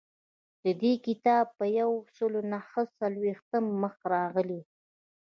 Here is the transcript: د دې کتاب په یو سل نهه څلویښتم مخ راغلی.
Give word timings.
د 0.63 0.65
دې 0.81 0.93
کتاب 1.05 1.45
په 1.57 1.65
یو 1.79 1.91
سل 2.15 2.33
نهه 2.51 2.81
څلویښتم 2.97 3.65
مخ 3.81 3.95
راغلی. 4.13 4.61